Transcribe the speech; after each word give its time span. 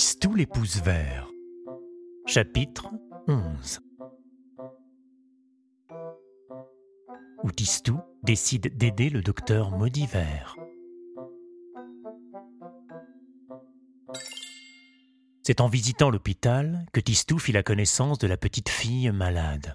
Tistou 0.00 0.34
les 0.34 0.46
pouces. 0.46 0.80
Chapitre 2.24 2.88
11 3.28 3.80
Où 7.42 7.50
Tistou 7.50 8.00
décide 8.22 8.78
d'aider 8.78 9.10
le 9.10 9.20
docteur 9.20 9.72
Maudivert. 9.72 10.56
C'est 15.42 15.60
en 15.60 15.68
visitant 15.68 16.08
l'hôpital 16.08 16.86
que 16.94 17.00
Tistou 17.00 17.38
fit 17.38 17.52
la 17.52 17.62
connaissance 17.62 18.16
de 18.16 18.26
la 18.26 18.38
petite 18.38 18.70
fille 18.70 19.10
malade. 19.10 19.74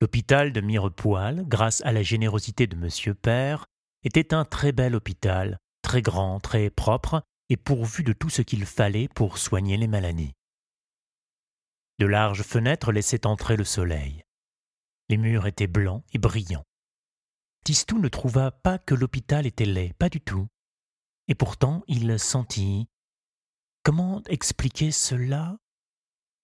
L'hôpital 0.00 0.50
de 0.50 0.62
Mirepoil, 0.62 1.44
grâce 1.46 1.82
à 1.82 1.92
la 1.92 2.02
générosité 2.02 2.66
de 2.66 2.74
Monsieur 2.74 3.12
Père, 3.12 3.66
était 4.02 4.32
un 4.32 4.46
très 4.46 4.72
bel 4.72 4.94
hôpital, 4.94 5.58
très 5.82 6.00
grand, 6.00 6.40
très 6.40 6.70
propre, 6.70 7.22
et 7.50 7.56
pourvu 7.56 8.04
de 8.04 8.14
tout 8.14 8.30
ce 8.30 8.42
qu'il 8.42 8.64
fallait 8.64 9.08
pour 9.08 9.36
soigner 9.36 9.76
les 9.76 9.88
maladies. 9.88 10.32
De 11.98 12.06
larges 12.06 12.42
fenêtres 12.42 12.92
laissaient 12.92 13.26
entrer 13.26 13.56
le 13.56 13.64
soleil. 13.64 14.22
Les 15.10 15.18
murs 15.18 15.46
étaient 15.46 15.66
blancs 15.66 16.02
et 16.14 16.18
brillants. 16.18 16.64
Tistou 17.64 17.98
ne 17.98 18.08
trouva 18.08 18.52
pas 18.52 18.78
que 18.78 18.94
l'hôpital 18.94 19.46
était 19.46 19.66
laid, 19.66 19.92
pas 19.98 20.08
du 20.08 20.20
tout. 20.20 20.46
Et 21.28 21.34
pourtant 21.34 21.82
il 21.88 22.18
sentit. 22.18 22.88
Comment 23.82 24.22
expliquer 24.28 24.92
cela? 24.92 25.58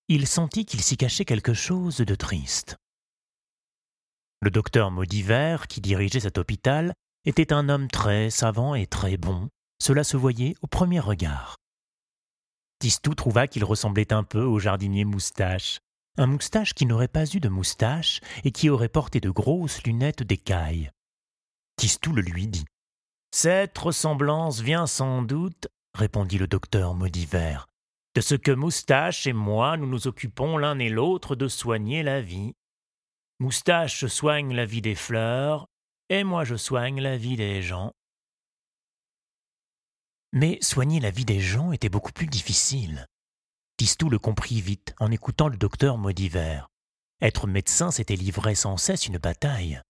Il 0.09 0.27
sentit 0.27 0.67
qu'il 0.67 0.83
s'y 0.83 0.97
cachait 0.97 1.25
quelque 1.25 1.55
chose 1.55 1.99
de 1.99 2.15
triste. 2.15 2.77
Le 4.41 4.51
docteur 4.51 4.91
Maudivert, 4.91 5.67
qui 5.69 5.81
dirigeait 5.81 6.21
cet 6.21 6.39
hôpital, 6.39 6.93
était 7.25 7.53
un 7.53 7.69
homme 7.69 7.89
très 7.89 8.31
savant 8.31 8.75
et 8.75 8.87
très 8.87 9.17
bon, 9.17 9.49
cela 9.79 10.05
se 10.05 10.17
voyait 10.17 10.55
au 10.63 10.67
premier 10.67 11.01
regard. 11.01 11.57
Tistou 12.79 13.15
trouva 13.15 13.47
qu'il 13.47 13.65
ressemblait 13.65 14.13
un 14.13 14.23
peu 14.23 14.43
au 14.43 14.59
jardinier 14.59 15.05
moustache, 15.05 15.79
un 16.19 16.27
moustache 16.27 16.75
qui 16.75 16.87
n'aurait 16.87 17.09
pas 17.09 17.27
eu 17.27 17.41
de 17.41 17.49
moustache 17.49 18.21
et 18.45 18.51
qui 18.51 18.71
aurait 18.71 18.89
porté 18.89 19.21
de 19.21 19.31
grosses 19.31 19.83
lunettes 19.85 20.23
d'écaille. 20.23 20.91
Tistou 21.77 22.13
le 22.13 22.23
lui 22.23 22.49
dit. 22.49 22.65
Cette 23.33 23.77
ressemblance 23.77 24.61
vient 24.61 24.87
sans 24.87 25.23
doute, 25.23 25.69
répondit 25.95 26.39
le 26.39 26.47
docteur 26.47 26.95
Maudivert, 26.95 27.67
de 28.15 28.21
ce 28.23 28.35
que 28.35 28.51
Moustache 28.51 29.27
et 29.27 29.35
moi 29.35 29.77
nous 29.77 29.87
nous 29.87 30.07
occupons 30.07 30.57
l'un 30.57 30.79
et 30.79 30.89
l'autre 30.89 31.37
de 31.37 31.49
soigner 31.49 32.03
la 32.03 32.23
vie. 32.23 32.55
Moustache 33.39 34.07
soigne 34.07 34.55
la 34.55 34.65
vie 34.65 34.81
des 34.81 34.95
fleurs, 34.95 35.67
et 36.09 36.25
moi 36.25 36.45
je 36.45 36.57
soigne 36.57 37.01
la 37.01 37.19
vie 37.19 37.37
des 37.37 37.61
gens. 37.61 37.93
Mais 40.33 40.59
soigner 40.61 41.01
la 41.01 41.11
vie 41.11 41.25
des 41.25 41.41
gens 41.41 41.73
était 41.73 41.89
beaucoup 41.89 42.13
plus 42.13 42.27
difficile. 42.27 43.07
Tistou 43.77 44.09
le 44.09 44.19
comprit 44.19 44.61
vite 44.61 44.95
en 44.99 45.11
écoutant 45.11 45.49
le 45.49 45.57
docteur 45.57 45.99
Maudivert. 45.99 46.69
Être 47.21 47.47
médecin, 47.47 47.91
c'était 47.91 48.17
livrer 48.17 48.55
sans 48.55 48.77
cesse 48.77 49.07
une 49.07 49.19
bataille. 49.19 49.81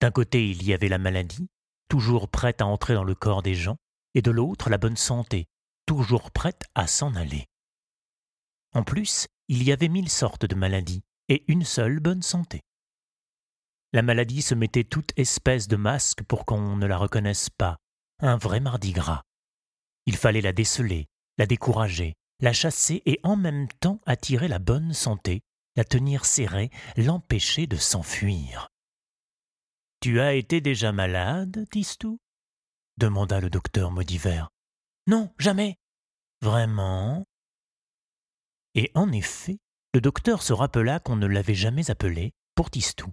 D'un 0.00 0.10
côté, 0.10 0.48
il 0.50 0.62
y 0.64 0.74
avait 0.74 0.88
la 0.88 0.98
maladie, 0.98 1.48
toujours 1.88 2.28
prête 2.28 2.60
à 2.60 2.66
entrer 2.66 2.94
dans 2.94 3.04
le 3.04 3.14
corps 3.14 3.42
des 3.42 3.54
gens, 3.54 3.76
et 4.14 4.22
de 4.22 4.30
l'autre, 4.30 4.70
la 4.70 4.78
bonne 4.78 4.96
santé, 4.96 5.46
toujours 5.86 6.30
prête 6.30 6.62
à 6.74 6.86
s'en 6.86 7.14
aller. 7.14 7.46
En 8.74 8.82
plus, 8.82 9.26
il 9.48 9.62
y 9.62 9.72
avait 9.72 9.88
mille 9.88 10.08
sortes 10.08 10.46
de 10.46 10.54
maladies, 10.54 11.02
et 11.28 11.44
une 11.48 11.64
seule 11.64 12.00
bonne 12.00 12.22
santé. 12.22 12.60
La 13.92 14.02
maladie 14.02 14.42
se 14.42 14.54
mettait 14.54 14.84
toute 14.84 15.12
espèce 15.16 15.68
de 15.68 15.76
masque 15.76 16.22
pour 16.24 16.44
qu'on 16.44 16.76
ne 16.76 16.86
la 16.86 16.98
reconnaisse 16.98 17.50
pas, 17.50 17.76
un 18.20 18.36
vrai 18.36 18.60
mardi 18.60 18.92
gras. 18.92 19.22
Il 20.06 20.16
fallait 20.16 20.40
la 20.40 20.52
déceler, 20.52 21.06
la 21.36 21.46
décourager, 21.46 22.14
la 22.40 22.52
chasser 22.52 23.02
et 23.06 23.18
en 23.22 23.36
même 23.36 23.68
temps 23.80 24.00
attirer 24.06 24.48
la 24.48 24.58
bonne 24.58 24.92
santé, 24.92 25.42
la 25.74 25.84
tenir 25.84 26.24
serrée, 26.24 26.70
l'empêcher 26.96 27.66
de 27.66 27.76
s'enfuir. 27.76 28.68
Tu 30.00 30.20
as 30.20 30.34
été 30.34 30.60
déjà 30.60 30.92
malade, 30.92 31.66
Tistou? 31.70 32.18
demanda 32.98 33.40
le 33.40 33.50
docteur 33.50 33.90
Maudivert. 33.90 34.48
Non, 35.06 35.32
jamais. 35.38 35.76
Vraiment? 36.40 37.24
Et 38.74 38.90
en 38.94 39.10
effet, 39.12 39.58
le 39.94 40.00
docteur 40.00 40.42
se 40.42 40.52
rappela 40.52 41.00
qu'on 41.00 41.16
ne 41.16 41.26
l'avait 41.26 41.54
jamais 41.54 41.90
appelé 41.90 42.32
pour 42.54 42.70
Tistou. 42.70 43.10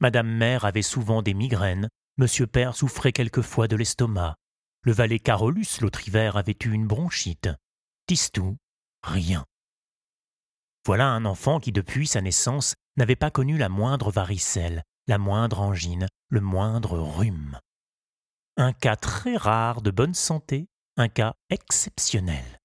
Madame 0.00 0.28
Mère 0.28 0.64
avait 0.64 0.82
souvent 0.82 1.22
des 1.22 1.34
migraines, 1.34 1.88
Monsieur 2.18 2.46
Père 2.46 2.76
souffrait 2.76 3.12
quelquefois 3.12 3.68
de 3.68 3.76
l'estomac, 3.76 4.36
le 4.86 4.92
valet 4.92 5.18
Carolus, 5.18 5.80
l'autre 5.80 6.06
hiver, 6.06 6.36
avait 6.36 6.56
eu 6.64 6.70
une 6.70 6.86
bronchite. 6.86 7.48
Tistou, 8.06 8.56
rien. 9.02 9.44
Voilà 10.86 11.08
un 11.08 11.24
enfant 11.24 11.58
qui, 11.58 11.72
depuis 11.72 12.06
sa 12.06 12.20
naissance, 12.20 12.76
n'avait 12.96 13.16
pas 13.16 13.32
connu 13.32 13.58
la 13.58 13.68
moindre 13.68 14.12
varicelle, 14.12 14.84
la 15.08 15.18
moindre 15.18 15.60
angine, 15.60 16.06
le 16.28 16.40
moindre 16.40 17.00
rhume. 17.00 17.58
Un 18.56 18.72
cas 18.72 18.94
très 18.94 19.36
rare 19.36 19.82
de 19.82 19.90
bonne 19.90 20.14
santé, 20.14 20.68
un 20.96 21.08
cas 21.08 21.34
exceptionnel. 21.50 22.60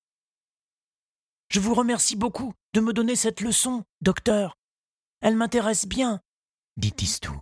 Je 1.49 1.59
vous 1.59 1.73
remercie 1.73 2.15
beaucoup 2.15 2.53
de 2.73 2.81
me 2.81 2.93
donner 2.93 3.15
cette 3.15 3.41
leçon, 3.41 3.83
docteur. 4.01 4.59
Elle 5.21 5.35
m'intéresse 5.35 5.87
bien, 5.87 6.21
dit 6.77 6.91
Tistou. 6.91 7.41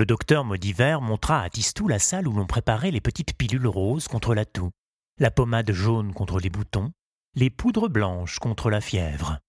Le 0.00 0.06
docteur 0.06 0.46
Maudivert 0.46 1.02
montra 1.02 1.42
à 1.42 1.50
Tistou 1.50 1.86
la 1.86 1.98
salle 1.98 2.26
où 2.26 2.32
l'on 2.32 2.46
préparait 2.46 2.90
les 2.90 3.02
petites 3.02 3.36
pilules 3.36 3.66
roses 3.66 4.08
contre 4.08 4.34
la 4.34 4.46
toux, 4.46 4.70
la 5.18 5.30
pommade 5.30 5.72
jaune 5.72 6.14
contre 6.14 6.40
les 6.40 6.48
boutons, 6.48 6.90
les 7.34 7.50
poudres 7.50 7.90
blanches 7.90 8.38
contre 8.38 8.70
la 8.70 8.80
fièvre. 8.80 9.40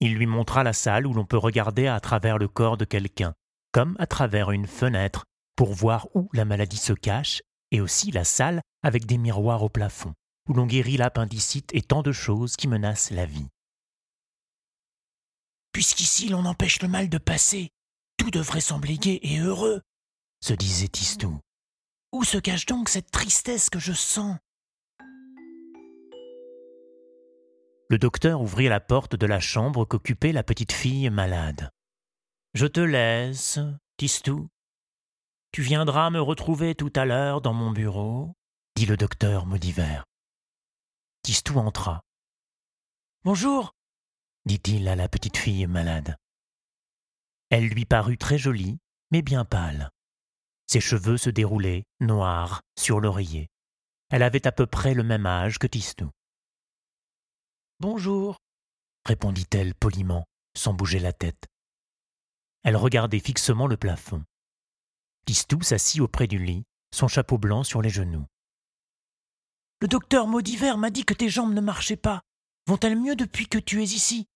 Il 0.00 0.16
lui 0.16 0.26
montra 0.26 0.64
la 0.64 0.74
salle 0.74 1.06
où 1.06 1.14
l'on 1.14 1.24
peut 1.24 1.38
regarder 1.38 1.86
à 1.86 1.98
travers 1.98 2.36
le 2.36 2.46
corps 2.46 2.76
de 2.76 2.84
quelqu'un, 2.84 3.32
comme 3.72 3.96
à 3.98 4.06
travers 4.06 4.50
une 4.50 4.66
fenêtre, 4.66 5.24
pour 5.56 5.72
voir 5.72 6.08
où 6.14 6.28
la 6.34 6.44
maladie 6.44 6.76
se 6.76 6.92
cache, 6.92 7.40
et 7.70 7.80
aussi 7.80 8.10
la 8.10 8.24
salle 8.24 8.60
avec 8.82 9.06
des 9.06 9.16
miroirs 9.16 9.62
au 9.62 9.70
plafond, 9.70 10.12
où 10.46 10.52
l'on 10.52 10.66
guérit 10.66 10.98
l'appendicite 10.98 11.70
et 11.74 11.80
tant 11.80 12.02
de 12.02 12.12
choses 12.12 12.54
qui 12.56 12.68
menacent 12.68 13.10
la 13.10 13.24
vie. 13.24 13.48
Puisqu'ici 15.72 16.28
l'on 16.28 16.44
empêche 16.44 16.82
le 16.82 16.88
mal 16.88 17.08
de 17.08 17.16
passer, 17.16 17.70
tout 18.22 18.30
devrait 18.30 18.60
sembler 18.60 18.98
gai 18.98 19.18
et 19.24 19.40
heureux, 19.40 19.82
se 20.40 20.52
disait 20.52 20.86
Tistou. 20.86 21.40
Où 22.12 22.22
se 22.22 22.38
cache 22.38 22.66
donc 22.66 22.88
cette 22.88 23.10
tristesse 23.10 23.68
que 23.68 23.80
je 23.80 23.92
sens? 23.92 24.38
Le 27.90 27.98
docteur 27.98 28.40
ouvrit 28.40 28.68
la 28.68 28.78
porte 28.78 29.16
de 29.16 29.26
la 29.26 29.40
chambre 29.40 29.84
qu'occupait 29.84 30.30
la 30.30 30.44
petite 30.44 30.70
fille 30.70 31.10
malade. 31.10 31.70
Je 32.54 32.66
te 32.66 32.78
laisse, 32.78 33.58
Tistou. 33.96 34.46
Tu 35.50 35.62
viendras 35.62 36.10
me 36.10 36.20
retrouver 36.20 36.76
tout 36.76 36.92
à 36.94 37.04
l'heure 37.04 37.40
dans 37.40 37.54
mon 37.54 37.72
bureau, 37.72 38.34
dit 38.76 38.86
le 38.86 38.96
docteur 38.96 39.46
Maudivert. 39.46 40.04
Tistou 41.24 41.58
entra. 41.58 42.02
Bonjour, 43.24 43.74
dit-il 44.46 44.86
à 44.86 44.94
la 44.94 45.08
petite 45.08 45.36
fille 45.36 45.66
malade. 45.66 46.16
Elle 47.52 47.68
lui 47.68 47.84
parut 47.84 48.16
très 48.16 48.38
jolie, 48.38 48.78
mais 49.10 49.20
bien 49.20 49.44
pâle. 49.44 49.90
Ses 50.66 50.80
cheveux 50.80 51.18
se 51.18 51.28
déroulaient, 51.28 51.84
noirs, 52.00 52.62
sur 52.78 52.98
l'oreiller. 52.98 53.50
Elle 54.08 54.22
avait 54.22 54.46
à 54.46 54.52
peu 54.52 54.64
près 54.64 54.94
le 54.94 55.02
même 55.02 55.26
âge 55.26 55.58
que 55.58 55.66
Tistou. 55.66 56.10
Bonjour, 57.78 58.38
répondit-elle 59.04 59.74
poliment, 59.74 60.24
sans 60.56 60.72
bouger 60.72 60.98
la 60.98 61.12
tête. 61.12 61.44
Elle 62.62 62.76
regardait 62.76 63.20
fixement 63.20 63.66
le 63.66 63.76
plafond. 63.76 64.24
Tistou 65.26 65.60
s'assit 65.60 66.00
auprès 66.00 66.28
du 66.28 66.42
lit, 66.42 66.64
son 66.90 67.06
chapeau 67.06 67.36
blanc 67.36 67.64
sur 67.64 67.82
les 67.82 67.90
genoux. 67.90 68.24
Le 69.82 69.88
docteur 69.88 70.26
Maudiver 70.26 70.78
m'a 70.78 70.88
dit 70.88 71.04
que 71.04 71.12
tes 71.12 71.28
jambes 71.28 71.52
ne 71.52 71.60
marchaient 71.60 71.96
pas. 71.96 72.22
Vont-elles 72.66 72.98
mieux 72.98 73.14
depuis 73.14 73.46
que 73.46 73.58
tu 73.58 73.82
es 73.82 73.84
ici 73.84 74.26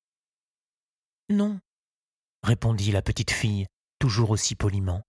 Non, 1.31 1.59
répondit 2.43 2.93
la 2.93 3.03
petite 3.03 3.31
fille, 3.31 3.67
toujours 3.99 4.31
aussi 4.31 4.55
poliment. 4.55 5.03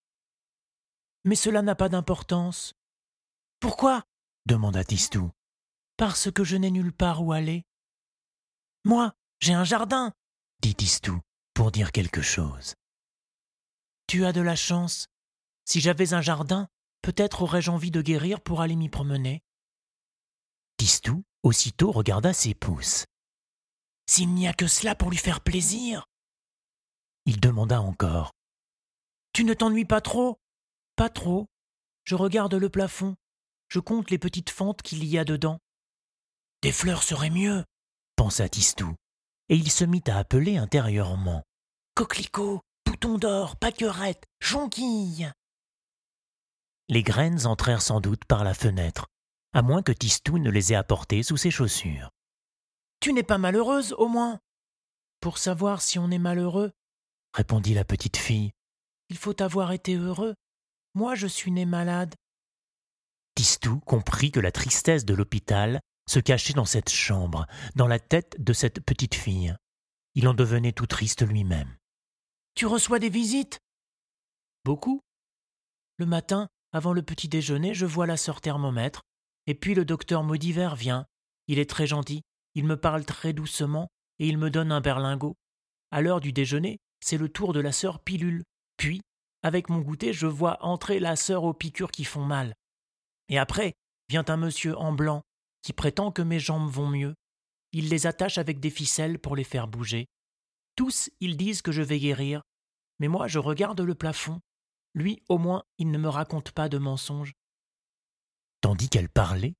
Mais 1.26 1.36
cela 1.36 1.62
n'a 1.62 1.76
pas 1.76 1.90
d'importance. 1.90 2.74
Pourquoi? 3.60 4.04
demanda 4.46 4.84
Tistou. 4.84 5.32
Parce 5.98 6.32
que 6.32 6.44
je 6.44 6.56
n'ai 6.56 6.72
nulle 6.72 6.94
part 6.94 7.24
où 7.24 7.34
aller. 7.34 7.64
Moi, 8.86 9.14
j'ai 9.42 9.54
un 9.54 9.64
jardin, 9.64 10.14
dit 10.62 10.76
Tistou, 10.76 11.20
pour 11.54 11.72
dire 11.72 11.92
quelque 11.92 12.22
chose. 12.22 12.76
Tu 14.08 14.26
as 14.26 14.32
de 14.32 14.42
la 14.42 14.56
chance. 14.56 15.08
Si 15.66 15.82
j'avais 15.82 16.14
un 16.14 16.22
jardin, 16.22 16.70
peut-être 17.02 17.42
aurais-je 17.42 17.72
envie 17.72 17.92
de 17.92 18.02
guérir 18.02 18.40
pour 18.40 18.62
aller 18.62 18.76
m'y 18.76 18.90
promener. 18.90 19.42
Tistou 20.78 21.24
aussitôt 21.44 21.92
regarda 21.92 22.32
ses 22.34 22.54
pouces. 22.54 23.06
S'il 24.10 24.34
n'y 24.34 24.48
a 24.48 24.54
que 24.54 24.68
cela 24.68 24.96
pour 24.96 25.10
lui 25.10 25.18
faire 25.18 25.42
plaisir, 25.42 26.06
il 27.28 27.42
demanda 27.42 27.82
encore. 27.82 28.32
Tu 29.34 29.44
ne 29.44 29.54
t'ennuies 29.54 29.86
pas 29.86 30.02
trop? 30.02 30.40
Pas 30.96 31.10
trop. 31.10 31.46
Je 32.06 32.16
regarde 32.16 32.56
le 32.56 32.70
plafond. 32.70 33.16
Je 33.68 33.80
compte 33.80 34.10
les 34.10 34.18
petites 34.18 34.50
fentes 34.50 34.82
qu'il 34.82 35.04
y 35.04 35.20
a 35.20 35.26
dedans. 35.26 35.60
Des 36.64 36.72
fleurs 36.72 37.04
seraient 37.04 37.30
mieux, 37.30 37.66
pensa 38.16 38.48
Tistou, 38.48 38.96
et 39.50 39.56
il 39.56 39.70
se 39.70 39.84
mit 39.84 40.02
à 40.08 40.18
appeler 40.18 40.58
intérieurement. 40.58 41.44
Coquelicot, 41.96 42.62
bouton 42.86 43.18
d'or, 43.18 43.58
paquerette, 43.58 44.24
jonquille. 44.40 45.30
Les 46.88 47.04
graines 47.04 47.46
entrèrent 47.46 47.82
sans 47.82 48.00
doute 48.00 48.24
par 48.24 48.46
la 48.46 48.54
fenêtre, 48.54 49.08
à 49.54 49.62
moins 49.62 49.84
que 49.84 49.92
Tistou 49.92 50.40
ne 50.40 50.50
les 50.50 50.72
ait 50.72 50.78
apportées 50.78 51.24
sous 51.24 51.38
ses 51.38 51.52
chaussures. 51.52 52.10
Tu 53.02 53.12
n'es 53.12 53.24
pas 53.24 53.38
malheureuse, 53.38 53.94
au 53.98 54.08
moins? 54.08 54.40
Pour 55.20 55.38
savoir 55.38 55.82
si 55.82 56.00
on 56.00 56.10
est 56.10 56.20
malheureux, 56.20 56.72
répondit 57.34 57.74
la 57.74 57.86
petite 57.86 58.18
fille, 58.18 58.52
il 59.10 59.18
faut 59.18 59.42
avoir 59.42 59.72
été 59.72 59.96
heureux. 59.96 60.36
Moi, 60.94 61.16
je 61.16 61.28
suis 61.28 61.52
née 61.52 61.66
malade. 61.66 62.16
Tistou 63.36 63.80
comprit 63.80 64.32
que 64.32 64.40
la 64.40 64.52
tristesse 64.52 65.06
de 65.06 65.14
l'hôpital 65.14 65.80
se 66.10 66.20
cachait 66.20 66.54
dans 66.54 66.66
cette 66.66 66.90
chambre, 66.90 67.46
dans 67.76 67.88
la 67.88 68.00
tête 68.00 68.36
de 68.42 68.54
cette 68.54 68.82
petite 68.82 69.16
fille. 69.16 69.56
Il 70.16 70.28
en 70.28 70.34
devenait 70.34 70.72
tout 70.72 70.88
triste 70.88 71.26
lui-même. 71.26 71.78
Tu 72.56 72.66
reçois 72.66 73.00
des 73.00 73.10
visites? 73.10 73.60
Beaucoup. 74.66 75.02
Le 75.98 76.06
matin, 76.06 76.48
avant 76.72 76.94
le 76.94 77.04
petit 77.04 77.28
déjeuner, 77.28 77.74
je 77.74 77.86
vois 77.86 78.08
la 78.08 78.18
sœur 78.18 78.42
thermomètre, 78.42 79.04
et 79.46 79.56
puis 79.56 79.76
le 79.76 79.86
docteur 79.86 80.24
Maudiver 80.24 80.72
vient. 80.76 81.06
Il 81.48 81.60
est 81.60 81.70
très 81.70 81.88
gentil, 81.88 82.24
il 82.56 82.66
me 82.66 82.76
parle 82.76 83.06
très 83.06 83.34
doucement, 83.34 83.88
et 84.20 84.28
il 84.28 84.38
me 84.38 84.50
donne 84.50 84.72
un 84.72 84.82
berlingot. 84.82 85.36
À 85.92 86.02
l'heure 86.02 86.20
du 86.20 86.34
déjeuner, 86.34 86.80
c'est 87.00 87.18
le 87.18 87.30
tour 87.30 87.54
de 87.54 87.60
la 87.60 87.72
sœur 87.72 88.00
pilule. 88.00 88.44
Puis, 88.78 89.02
avec 89.44 89.70
mon 89.70 89.80
goûter, 89.80 90.14
je 90.14 90.28
vois 90.28 90.64
entrer 90.64 91.00
la 91.00 91.16
sœur 91.16 91.44
aux 91.44 91.54
piqûres 91.54 91.92
qui 91.92 92.04
font 92.04 92.26
mal. 92.26 92.54
Et 93.30 93.38
après, 93.38 93.74
vient 94.10 94.26
un 94.28 94.38
monsieur 94.38 94.78
en 94.78 94.94
blanc, 94.94 95.22
qui 95.62 95.74
prétend 95.74 96.12
que 96.12 96.22
mes 96.22 96.40
jambes 96.40 96.70
vont 96.70 96.88
mieux. 96.88 97.16
Il 97.74 97.90
les 97.90 98.08
attache 98.08 98.38
avec 98.38 98.60
des 98.60 98.70
ficelles 98.70 99.20
pour 99.20 99.36
les 99.36 99.44
faire 99.44 99.68
bouger. 99.68 100.08
Tous, 100.76 101.10
ils 101.20 101.38
disent 101.38 101.62
que 101.62 101.72
je 101.72 101.82
vais 101.82 102.00
guérir. 102.00 102.42
Mais 103.00 103.08
moi, 103.08 103.28
je 103.28 103.40
regarde 103.40 103.82
le 103.82 103.96
plafond. 103.96 104.40
Lui, 104.94 105.22
au 105.28 105.38
moins, 105.38 105.64
il 105.78 105.92
ne 105.92 105.98
me 105.98 106.10
raconte 106.10 106.52
pas 106.52 106.70
de 106.70 106.78
mensonges. 106.78 107.34
Tandis 108.62 108.90
qu'elle 108.90 109.10
parlait, 109.10 109.54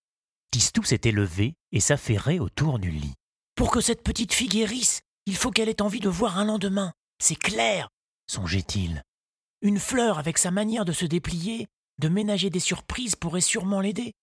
Tistou 0.52 0.84
s'était 0.84 1.12
levé 1.12 1.56
et 1.72 1.80
s'affairait 1.80 2.40
autour 2.40 2.80
du 2.80 2.90
lit. 2.90 3.14
Pour 3.56 3.72
que 3.72 3.82
cette 3.82 4.04
petite 4.04 4.34
fille 4.34 4.48
guérisse, 4.48 5.02
il 5.26 5.36
faut 5.36 5.52
qu'elle 5.52 5.70
ait 5.70 5.82
envie 5.82 6.00
de 6.00 6.10
voir 6.10 6.38
un 6.38 6.46
lendemain. 6.46 6.94
C'est 7.20 7.36
clair, 7.36 7.90
songeait-il. 8.28 9.02
Une 9.62 9.80
fleur 9.80 10.20
avec 10.20 10.38
sa 10.38 10.52
manière 10.52 10.86
de 10.86 10.92
se 10.92 11.06
déplier, 11.06 11.68
de 11.98 12.10
ménager 12.10 12.50
des 12.50 12.60
surprises 12.60 13.16
pourrait 13.16 13.42
sûrement 13.42 13.82
l'aider. 13.82 14.14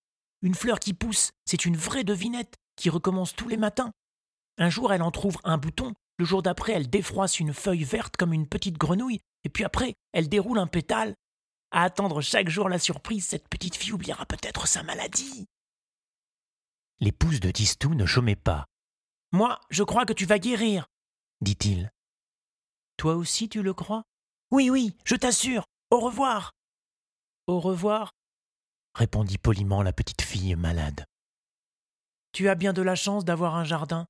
Une 0.43 0.55
fleur 0.55 0.79
qui 0.79 0.95
pousse, 0.95 1.33
c'est 1.45 1.65
une 1.65 1.77
vraie 1.77 2.05
devinette 2.05 2.55
qui 2.77 2.91
recommence 2.91 3.35
tous 3.35 3.49
les 3.49 3.57
matins. 3.57 3.93
Un 4.59 4.71
jour, 4.71 4.93
elle 4.93 5.03
en 5.03 5.11
trouve 5.11 5.39
un 5.43 5.59
bouton, 5.59 5.93
le 6.19 6.25
jour 6.25 6.43
d'après, 6.43 6.73
elle 6.73 6.89
défroisse 6.89 7.41
une 7.41 7.53
feuille 7.53 7.83
verte 7.83 8.17
comme 8.17 8.33
une 8.33 8.47
petite 8.47 8.79
grenouille, 8.79 9.21
et 9.43 9.49
puis 9.49 9.65
après, 9.65 9.95
elle 10.13 10.29
déroule 10.29 10.59
un 10.59 10.69
pétale. 10.69 11.15
À 11.73 11.83
attendre 11.83 12.21
chaque 12.21 12.49
jour 12.49 12.69
la 12.69 12.79
surprise, 12.79 13.27
cette 13.27 13.49
petite 13.49 13.75
fille 13.75 13.93
oubliera 13.93 14.25
peut-être 14.27 14.69
sa 14.69 14.85
maladie. 14.85 15.47
L'épouse 17.01 17.41
de 17.41 17.51
Tistou 17.51 17.95
ne 17.95 18.07
chômait 18.07 18.37
pas. 18.37 18.67
Moi, 19.33 19.61
je 19.71 19.83
crois 19.83 20.07
que 20.07 20.13
tu 20.13 20.27
vas 20.27 20.39
guérir, 20.39 20.87
dit-il. 21.41 21.91
Toi 22.97 23.15
aussi, 23.17 23.49
tu 23.49 23.63
le 23.63 23.75
crois? 23.75 24.05
Oui, 24.51 24.71
oui, 24.71 24.97
je 25.05 25.17
t'assure. 25.17 25.65
Au 25.91 26.01
revoir. 26.01 26.53
Au 27.47 27.61
revoir, 27.61 28.13
répondit 28.95 29.39
poliment 29.39 29.83
la 29.83 29.93
petite 29.93 30.23
fille 30.23 30.55
malade. 30.57 31.05
Tu 32.33 32.49
as 32.49 32.55
bien 32.55 32.73
de 32.73 32.83
la 32.83 32.95
chance 32.97 33.25
d'avoir 33.25 33.55
un 33.57 33.65
jardin. 33.65 34.07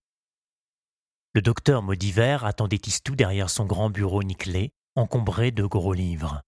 Le 1.34 1.42
docteur 1.42 1.82
Maudiver 1.82 2.38
attendait 2.42 2.78
Tistou 2.78 3.16
derrière 3.16 3.50
son 3.50 3.66
grand 3.66 3.90
bureau 3.90 4.22
nickelé, 4.22 4.70
encombré 4.94 5.50
de 5.50 5.64
gros 5.64 5.92
livres. 5.94 6.42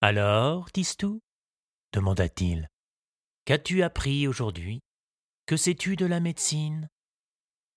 Alors, 0.00 0.70
Tistou? 0.70 1.20
demanda-t-il, 1.92 2.68
qu'as-tu 3.44 3.82
appris 3.82 4.28
aujourd'hui? 4.28 4.80
Que 5.46 5.56
sais-tu 5.56 5.96
de 5.96 6.06
la 6.06 6.20
médecine? 6.20 6.88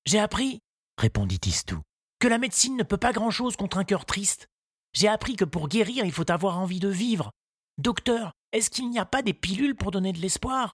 J'ai 0.05 0.19
appris, 0.19 0.61
répondit 0.99 1.39
Tistou, 1.39 1.81
que 2.23 2.29
la 2.29 2.37
médecine 2.37 2.77
ne 2.77 2.83
peut 2.83 2.95
pas 2.95 3.11
grand-chose 3.11 3.57
contre 3.57 3.77
un 3.77 3.83
cœur 3.83 4.05
triste. 4.05 4.47
J'ai 4.93 5.09
appris 5.09 5.35
que 5.35 5.43
pour 5.43 5.67
guérir, 5.67 6.05
il 6.05 6.13
faut 6.13 6.31
avoir 6.31 6.57
envie 6.57 6.79
de 6.79 6.87
vivre. 6.87 7.33
Docteur, 7.77 8.31
est-ce 8.53 8.69
qu'il 8.69 8.89
n'y 8.89 8.97
a 8.97 9.03
pas 9.05 9.21
des 9.21 9.33
pilules 9.33 9.75
pour 9.75 9.91
donner 9.91 10.13
de 10.13 10.19
l'espoir? 10.19 10.71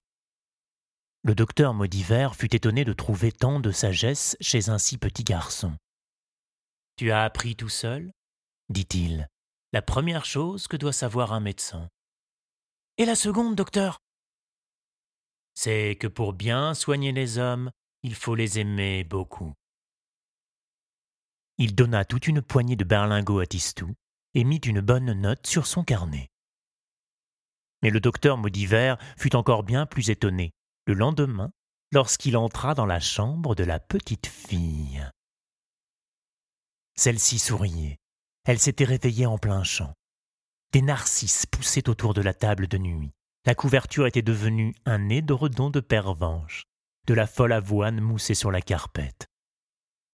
Le 1.24 1.34
docteur 1.34 1.74
Maudiver 1.74 2.28
fut 2.38 2.54
étonné 2.54 2.84
de 2.84 2.92
trouver 2.92 3.32
tant 3.32 3.58
de 3.58 3.72
sagesse 3.72 4.36
chez 4.40 4.68
un 4.68 4.78
si 4.78 4.96
petit 4.96 5.24
garçon. 5.24 5.76
Tu 6.94 7.10
as 7.10 7.24
appris 7.24 7.56
tout 7.56 7.68
seul? 7.68 8.12
dit-il, 8.68 9.26
la 9.72 9.82
première 9.82 10.26
chose 10.26 10.68
que 10.68 10.76
doit 10.76 10.92
savoir 10.92 11.32
un 11.32 11.40
médecin. 11.40 11.88
Et 12.96 13.04
la 13.04 13.16
seconde, 13.16 13.56
docteur 13.56 13.98
C'est 15.56 15.96
que 15.96 16.06
pour 16.06 16.32
bien 16.32 16.74
soigner 16.74 17.10
les 17.10 17.38
hommes, 17.38 17.72
il 18.04 18.14
faut 18.14 18.36
les 18.36 18.60
aimer 18.60 19.02
beaucoup. 19.02 19.52
Il 21.62 21.74
donna 21.74 22.06
toute 22.06 22.26
une 22.26 22.40
poignée 22.40 22.74
de 22.74 22.84
berlingots 22.84 23.40
à 23.40 23.44
Tistou 23.44 23.94
et 24.32 24.44
mit 24.44 24.56
une 24.56 24.80
bonne 24.80 25.12
note 25.12 25.46
sur 25.46 25.66
son 25.66 25.84
carnet. 25.84 26.30
Mais 27.82 27.90
le 27.90 28.00
docteur 28.00 28.38
Maudiver 28.38 28.94
fut 29.18 29.36
encore 29.36 29.62
bien 29.62 29.84
plus 29.84 30.08
étonné 30.08 30.52
le 30.86 30.94
lendemain 30.94 31.52
lorsqu'il 31.92 32.38
entra 32.38 32.72
dans 32.72 32.86
la 32.86 32.98
chambre 32.98 33.54
de 33.54 33.62
la 33.62 33.78
petite 33.78 34.26
fille. 34.26 35.06
Celle-ci 36.96 37.38
souriait. 37.38 37.98
Elle 38.46 38.58
s'était 38.58 38.84
réveillée 38.84 39.26
en 39.26 39.36
plein 39.36 39.62
champ. 39.62 39.92
Des 40.72 40.80
narcisses 40.80 41.44
poussaient 41.44 41.90
autour 41.90 42.14
de 42.14 42.22
la 42.22 42.32
table 42.32 42.68
de 42.68 42.78
nuit. 42.78 43.12
La 43.44 43.54
couverture 43.54 44.06
était 44.06 44.22
devenue 44.22 44.74
un 44.86 45.10
édredon 45.10 45.68
de 45.68 45.80
pervenche. 45.80 46.64
De 47.06 47.12
la 47.12 47.26
folle 47.26 47.52
avoine 47.52 48.00
moussée 48.00 48.34
sur 48.34 48.50
la 48.50 48.62
carpette. 48.62 49.26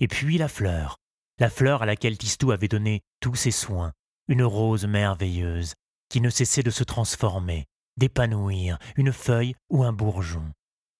Et 0.00 0.08
puis 0.08 0.38
la 0.38 0.48
fleur, 0.48 0.96
la 1.38 1.50
fleur 1.50 1.82
à 1.82 1.86
laquelle 1.86 2.18
Tistou 2.18 2.50
avait 2.50 2.68
donné 2.68 3.02
tous 3.20 3.34
ses 3.34 3.50
soins, 3.50 3.92
une 4.28 4.42
rose 4.42 4.86
merveilleuse, 4.86 5.74
qui 6.08 6.20
ne 6.20 6.30
cessait 6.30 6.62
de 6.62 6.70
se 6.70 6.84
transformer, 6.84 7.66
d'épanouir, 7.96 8.78
une 8.96 9.12
feuille 9.12 9.54
ou 9.70 9.84
un 9.84 9.92
bourgeon. 9.92 10.52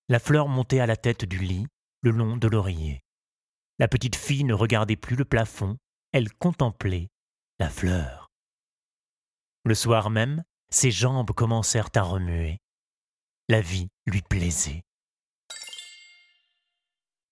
La 0.09 0.19
fleur 0.19 0.49
montait 0.49 0.81
à 0.81 0.87
la 0.87 0.97
tête 0.97 1.25
du 1.25 1.39
lit, 1.39 1.67
le 2.03 2.11
long 2.11 2.37
de 2.37 2.49
l'oreiller. 2.49 3.03
La 3.79 3.89
petite 3.89 4.17
fille 4.17 4.45
ne 4.45 4.55
regardait 4.55 4.97
plus 4.97 5.17
le 5.17 5.25
plafond, 5.25 5.77
elle 6.13 6.33
contemplait 6.35 7.09
la 7.59 7.69
fleur. 7.69 8.31
Le 9.65 9.75
soir 9.75 10.11
même, 10.11 10.45
ses 10.71 10.91
jambes 10.91 11.33
commencèrent 11.33 11.91
à 11.95 12.03
remuer. 12.03 12.59
La 13.49 13.61
vie 13.61 13.89
lui 14.07 14.23
plaisait. 14.23 14.83